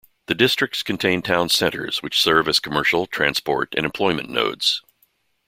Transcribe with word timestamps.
The 0.25 0.33
districts 0.33 0.81
contain 0.81 1.21
town 1.21 1.49
centres 1.49 2.01
which 2.01 2.19
serve 2.19 2.47
as 2.47 2.59
commercial, 2.59 3.05
transport 3.05 3.75
and 3.77 3.85
employment 3.85 4.31
nodes. 4.31 4.81